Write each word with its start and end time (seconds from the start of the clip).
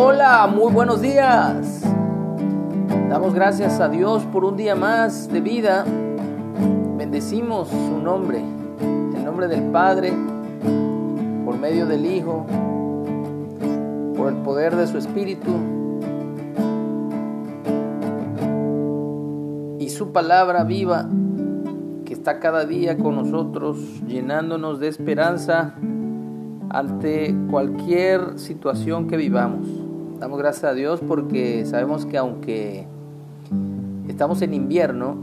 Hola, 0.00 0.46
muy 0.46 0.72
buenos 0.72 1.02
días. 1.02 1.82
Damos 3.08 3.34
gracias 3.34 3.80
a 3.80 3.88
Dios 3.88 4.24
por 4.26 4.44
un 4.44 4.56
día 4.56 4.76
más 4.76 5.28
de 5.28 5.40
vida. 5.40 5.84
Bendecimos 6.96 7.66
su 7.68 7.98
nombre, 7.98 8.38
el 8.38 9.24
nombre 9.24 9.48
del 9.48 9.64
Padre, 9.72 10.12
por 11.44 11.58
medio 11.58 11.84
del 11.86 12.06
Hijo, 12.06 12.46
por 14.16 14.28
el 14.28 14.36
poder 14.44 14.76
de 14.76 14.86
su 14.86 14.98
Espíritu 14.98 15.50
y 19.80 19.88
su 19.88 20.12
palabra 20.12 20.62
viva 20.62 21.08
que 22.04 22.12
está 22.12 22.38
cada 22.38 22.66
día 22.66 22.96
con 22.96 23.16
nosotros, 23.16 23.78
llenándonos 24.06 24.78
de 24.78 24.86
esperanza 24.86 25.74
ante 26.70 27.34
cualquier 27.50 28.38
situación 28.38 29.08
que 29.08 29.16
vivamos. 29.16 29.77
Damos 30.18 30.38
gracias 30.38 30.64
a 30.64 30.74
Dios 30.74 31.00
porque 31.06 31.64
sabemos 31.64 32.04
que 32.04 32.18
aunque 32.18 32.86
estamos 34.08 34.42
en 34.42 34.52
invierno 34.52 35.16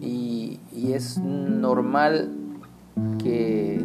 y, 0.00 0.60
es 0.92 1.18
normal 1.18 2.30
que 3.18 3.84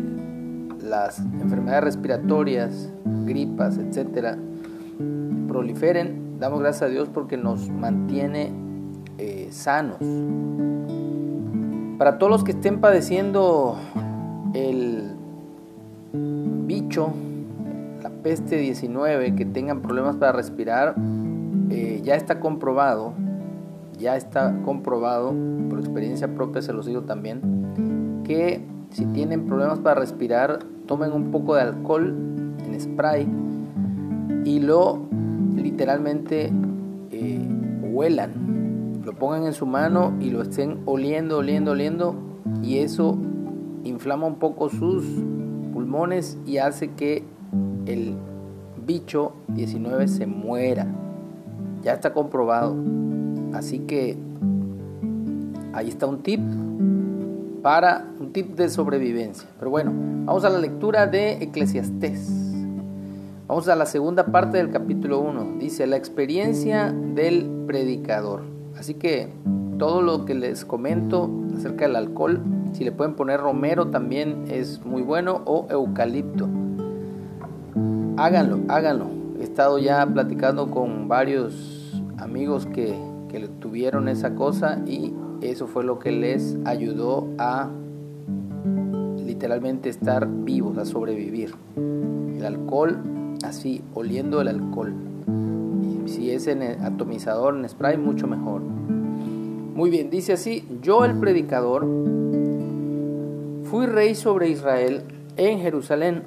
las 0.83 1.17
enfermedades 1.19 1.83
respiratorias, 1.83 2.93
gripas, 3.25 3.79
etcétera, 3.79 4.37
proliferen, 5.47 6.37
damos 6.39 6.59
gracias 6.59 6.83
a 6.83 6.87
Dios 6.89 7.09
porque 7.11 7.37
nos 7.37 7.69
mantiene 7.69 8.51
eh, 9.17 9.47
sanos. 9.49 9.97
Para 11.97 12.19
todos 12.19 12.31
los 12.31 12.43
que 12.43 12.51
estén 12.51 12.79
padeciendo 12.79 13.77
el 14.53 15.15
bicho, 16.67 17.13
peste 18.23 18.57
19, 18.57 19.35
que 19.35 19.45
tengan 19.45 19.81
problemas 19.81 20.15
para 20.15 20.31
respirar, 20.31 20.95
eh, 21.69 22.01
ya 22.03 22.15
está 22.15 22.39
comprobado, 22.39 23.13
ya 23.97 24.15
está 24.15 24.55
comprobado, 24.63 25.33
por 25.69 25.79
experiencia 25.79 26.33
propia 26.33 26.61
se 26.61 26.73
los 26.73 26.85
digo 26.85 27.01
también, 27.01 28.21
que 28.23 28.65
si 28.89 29.05
tienen 29.05 29.45
problemas 29.45 29.79
para 29.79 29.99
respirar, 29.99 30.59
tomen 30.85 31.11
un 31.13 31.31
poco 31.31 31.55
de 31.55 31.61
alcohol 31.61 32.15
en 32.65 32.79
spray 32.79 33.27
y 34.43 34.59
lo 34.59 34.99
literalmente 35.55 36.51
eh, 37.11 37.47
huelan, 37.81 39.01
lo 39.03 39.13
pongan 39.13 39.45
en 39.45 39.53
su 39.53 39.65
mano 39.65 40.13
y 40.19 40.29
lo 40.29 40.41
estén 40.41 40.79
oliendo, 40.85 41.37
oliendo, 41.37 41.71
oliendo 41.71 42.15
y 42.61 42.79
eso 42.79 43.17
inflama 43.83 44.27
un 44.27 44.35
poco 44.35 44.69
sus 44.69 45.03
pulmones 45.73 46.37
y 46.45 46.57
hace 46.57 46.91
que 46.91 47.23
el 47.85 48.15
bicho 48.85 49.33
19 49.49 50.07
se 50.07 50.27
muera. 50.27 50.87
Ya 51.83 51.93
está 51.93 52.13
comprobado. 52.13 52.75
Así 53.53 53.79
que 53.79 54.17
ahí 55.73 55.89
está 55.89 56.05
un 56.05 56.23
tip 56.23 56.41
para 57.61 58.07
un 58.19 58.33
tip 58.33 58.55
de 58.55 58.69
sobrevivencia. 58.69 59.47
Pero 59.59 59.71
bueno, 59.71 59.91
vamos 60.25 60.43
a 60.45 60.49
la 60.49 60.59
lectura 60.59 61.07
de 61.07 61.33
Eclesiastés. 61.43 62.29
Vamos 63.47 63.67
a 63.67 63.75
la 63.75 63.85
segunda 63.85 64.25
parte 64.27 64.57
del 64.57 64.71
capítulo 64.71 65.19
1. 65.19 65.57
Dice 65.59 65.85
la 65.85 65.97
experiencia 65.97 66.91
del 66.91 67.49
predicador. 67.67 68.43
Así 68.77 68.93
que 68.93 69.27
todo 69.77 70.01
lo 70.01 70.25
que 70.25 70.33
les 70.33 70.63
comento 70.63 71.29
acerca 71.55 71.85
del 71.85 71.95
alcohol 71.95 72.41
si 72.73 72.83
le 72.85 72.91
pueden 72.91 73.15
poner 73.15 73.39
romero 73.41 73.87
también 73.87 74.45
es 74.47 74.83
muy 74.85 75.01
bueno 75.01 75.41
o 75.45 75.67
eucalipto. 75.69 76.47
Háganlo, 78.17 78.59
háganlo. 78.67 79.07
He 79.39 79.43
estado 79.43 79.79
ya 79.79 80.05
platicando 80.05 80.69
con 80.69 81.07
varios 81.07 82.01
amigos 82.17 82.65
que, 82.65 82.95
que 83.29 83.47
tuvieron 83.47 84.07
esa 84.07 84.35
cosa 84.35 84.79
y 84.85 85.13
eso 85.41 85.67
fue 85.67 85.83
lo 85.83 85.99
que 85.99 86.11
les 86.11 86.57
ayudó 86.65 87.27
a 87.37 87.69
literalmente 89.25 89.89
estar 89.89 90.27
vivos, 90.27 90.77
a 90.77 90.85
sobrevivir. 90.85 91.55
El 91.75 92.45
alcohol, 92.45 92.97
así, 93.43 93.81
oliendo 93.93 94.41
el 94.41 94.47
alcohol. 94.47 94.93
Si 96.05 96.31
es 96.31 96.47
en 96.47 96.61
atomizador, 96.61 97.55
en 97.55 97.67
spray, 97.67 97.97
mucho 97.97 98.27
mejor. 98.27 98.61
Muy 98.61 99.89
bien, 99.89 100.09
dice 100.09 100.33
así, 100.33 100.67
yo 100.81 101.05
el 101.05 101.17
predicador 101.17 101.85
Fui 103.71 103.85
rey 103.85 104.15
sobre 104.15 104.49
Israel 104.49 105.03
en 105.37 105.59
Jerusalén 105.59 106.23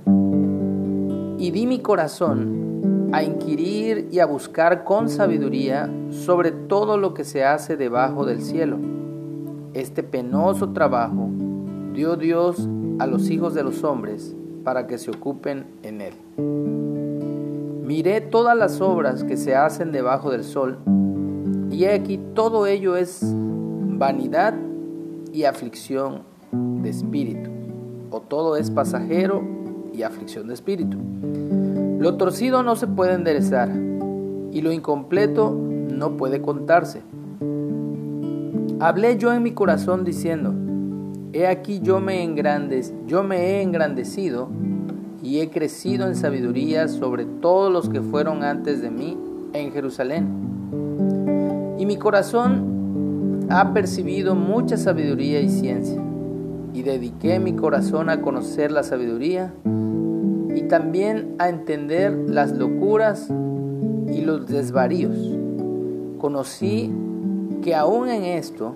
y 1.45 1.51
di 1.51 1.67
mi 1.67 1.81
corazón 1.81 3.11
a 3.13 3.23
inquirir 3.23 4.09
y 4.11 4.21
a 4.21 4.25
buscar 4.25 4.83
con 4.83 5.11
sabiduría 5.11 5.93
sobre 6.09 6.53
todo 6.53 6.97
lo 6.97 7.13
que 7.13 7.25
se 7.25 7.45
hace 7.45 7.77
debajo 7.77 8.25
del 8.25 8.41
cielo. 8.41 8.79
Este 9.75 10.03
penoso 10.03 10.71
trabajo 10.71 11.29
dio 11.93 12.17
Dios 12.17 12.67
a 12.99 13.07
los 13.07 13.29
hijos 13.29 13.53
de 13.53 13.63
los 13.63 13.85
hombres 13.85 14.35
para 14.65 14.87
que 14.87 14.97
se 14.97 15.11
ocupen 15.11 15.67
en 15.83 16.01
él. 16.01 16.15
Miré 17.85 18.23
todas 18.23 18.57
las 18.57 18.81
obras 18.81 19.23
que 19.23 19.37
se 19.37 19.55
hacen 19.55 19.93
debajo 19.93 20.31
del 20.31 20.45
sol, 20.45 20.79
y 21.71 21.85
aquí 21.85 22.19
todo 22.33 22.67
ello 22.67 22.97
es 22.97 23.21
vanidad 23.23 24.55
y 25.31 25.45
aflicción 25.45 26.23
de 26.53 26.89
espíritu, 26.89 27.51
o 28.11 28.23
todo 28.23 28.57
es 28.57 28.71
pasajero 28.71 29.43
y 29.95 30.03
aflicción 30.03 30.49
de 30.49 30.55
espíritu. 30.55 30.99
Lo 31.99 32.17
torcido 32.17 32.63
no 32.63 32.77
se 32.77 32.87
puede 32.87 33.15
enderezar, 33.15 33.71
y 34.53 34.61
lo 34.61 34.73
incompleto 34.73 35.51
no 35.53 36.17
puede 36.17 36.41
contarse. 36.43 37.03
Hablé 38.81 39.17
yo 39.19 39.33
en 39.33 39.43
mi 39.43 39.53
corazón 39.53 40.05
diciendo, 40.05 40.55
He 41.33 41.47
aquí 41.47 41.81
yo 41.81 42.01
me, 42.01 42.23
engrandes, 42.23 42.93
yo 43.07 43.23
me 43.23 43.39
he 43.39 43.63
engrandecido 43.63 44.49
y 45.23 45.41
he 45.41 45.51
crecido 45.51 46.07
en 46.07 46.15
sabiduría 46.15 46.87
sobre 46.87 47.25
todos 47.25 47.73
los 47.73 47.89
que 47.89 48.01
fueron 48.03 48.45
antes 48.45 48.83
de 48.83 48.91
mí 48.91 49.19
en 49.53 49.73
Jerusalén. 49.73 50.29
Y 51.79 51.87
mi 51.87 51.97
corazón 51.97 53.47
ha 53.51 53.73
percibido 53.73 54.35
mucha 54.35 54.77
sabiduría 54.77 55.41
y 55.41 55.49
ciencia 55.49 56.01
y 56.75 56.83
dediqué 56.83 57.39
mi 57.39 57.55
corazón 57.55 58.11
a 58.11 58.21
conocer 58.21 58.73
la 58.73 58.83
sabiduría 58.83 59.55
y 60.55 60.63
también 60.63 61.37
a 61.39 61.49
entender 61.49 62.13
las 62.29 62.51
locuras 62.53 63.31
y 64.13 64.21
los 64.23 64.49
desvaríos. 64.49 65.17
Conocí 66.19 66.91
que 67.63 67.77
aún 67.77 68.09
en 68.09 68.25
esto 68.25 68.75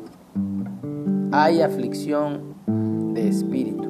hay 1.33 1.61
aflicción 1.61 2.55
de 3.15 3.29
espíritu, 3.29 3.89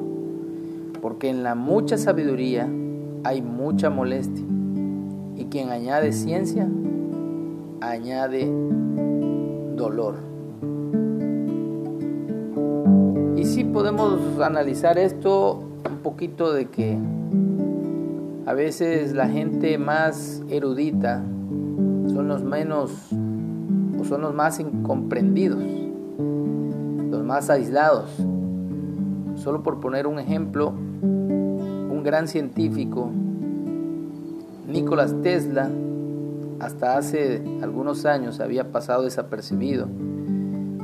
porque 1.03 1.29
en 1.29 1.43
la 1.43 1.55
mucha 1.55 1.99
sabiduría 1.99 2.69
hay 3.25 3.43
mucha 3.43 3.91
molestia, 3.91 4.45
y 5.37 5.45
quien 5.51 5.69
añade 5.69 6.13
ciencia, 6.13 6.67
añade 7.81 8.51
dolor. 9.77 10.28
Podemos 13.65 14.41
analizar 14.41 14.99
esto 14.99 15.63
un 15.89 15.99
poquito 16.03 16.53
de 16.53 16.67
que 16.67 16.99
a 18.47 18.55
veces 18.55 19.13
la 19.13 19.29
gente 19.29 19.79
más 19.79 20.43
erudita 20.49 21.23
son 22.09 22.29
los 22.29 22.43
menos 22.43 22.93
o 24.01 24.05
son 24.05 24.23
los 24.23 24.35
más 24.35 24.59
incomprendidos, 24.61 25.63
los 27.11 27.25
más 27.25 27.51
aislados. 27.51 28.11
Solo 29.37 29.63
por 29.63 29.81
poner 29.81 30.07
un 30.07 30.19
ejemplo, 30.19 30.71
un 30.71 32.03
gran 32.05 32.27
científico, 32.29 33.11
Nicolás 34.67 35.15
Tesla, 35.23 35.71
hasta 36.61 36.97
hace 36.97 37.43
algunos 37.63 38.05
años 38.05 38.41
había 38.41 38.73
pasado 38.73 39.05
desapercibido, 39.05 39.89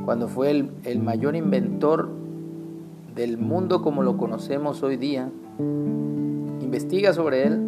cuando 0.05 0.27
fue 0.27 0.51
el, 0.51 0.71
el 0.83 0.99
mayor 0.99 1.35
inventor 1.35 2.24
del 3.15 3.37
mundo 3.37 3.81
como 3.81 4.03
lo 4.03 4.17
conocemos 4.17 4.83
hoy 4.83 4.97
día, 4.97 5.29
investiga 6.61 7.13
sobre 7.13 7.47
él 7.47 7.61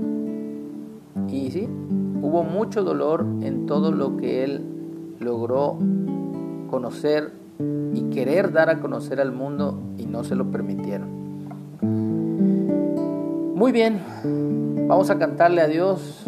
y 1.30 1.52
sí, 1.52 1.68
hubo 2.22 2.44
mucho 2.44 2.84
dolor 2.84 3.26
en 3.42 3.66
todo 3.66 3.92
lo 3.92 4.18
que 4.18 4.44
él 4.44 4.62
logró 5.20 5.78
conocer 6.70 7.32
y 7.94 8.02
querer 8.10 8.52
dar 8.52 8.70
a 8.70 8.80
conocer 8.80 9.20
al 9.22 9.32
mundo 9.32 9.80
y 9.98 10.06
no 10.06 10.24
se 10.24 10.36
lo 10.36 10.52
permitieron. 10.52 11.08
Muy 13.56 13.72
bien, 13.72 14.00
vamos 14.88 15.10
a 15.10 15.18
cantarle 15.18 15.62
a 15.62 15.68
Dios. 15.68 16.24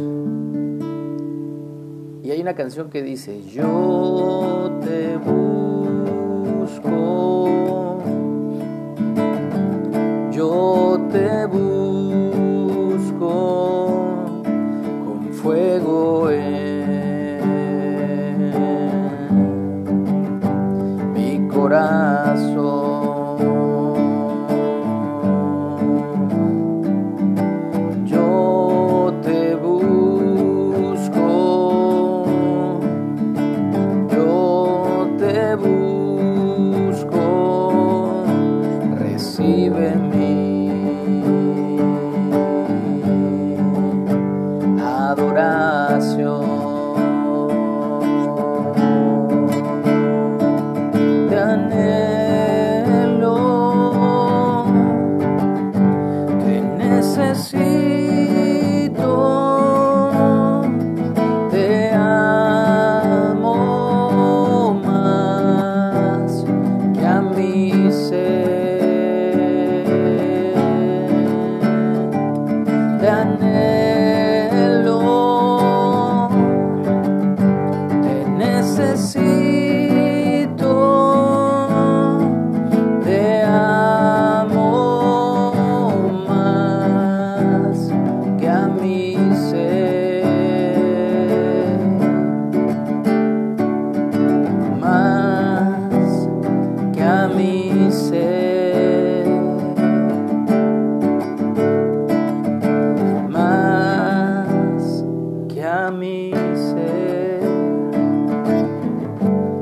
Y 2.23 2.31
hay 2.31 2.41
una 2.41 2.55
canción 2.55 2.89
que 2.89 3.03
dice, 3.03 3.43
yo 3.43 4.71
te 4.81 5.17
busco. 5.17 5.38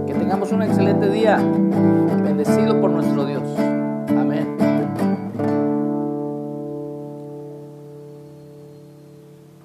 Que 0.06 0.14
tengamos 0.14 0.52
un 0.52 0.64
excelente 0.64 1.10
día, 1.10 1.38
bendecido 2.24 2.80
por 2.80 2.92
nuestro 2.92 3.26
Dios. 3.26 3.67